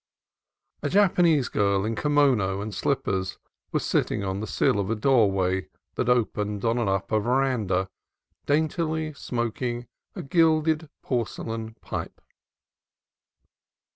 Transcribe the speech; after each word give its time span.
A 0.81 0.89
Japanese 0.89 1.47
girl 1.47 1.85
in 1.85 1.95
kimono 1.95 2.59
and 2.59 2.73
slippers 2.73 3.37
was 3.71 3.85
sitting 3.85 4.23
on 4.23 4.39
the 4.39 4.47
sill 4.47 4.79
of 4.79 4.89
a 4.89 4.95
doorway 4.95 5.69
that 5.93 6.09
opened 6.09 6.65
on 6.65 6.79
an 6.79 6.87
upper 6.89 7.19
veranda, 7.19 7.87
daintily 8.47 9.13
smoking 9.13 9.85
a 10.15 10.23
gilded 10.23 10.89
porcelain 11.03 11.75
pipe. 11.81 12.19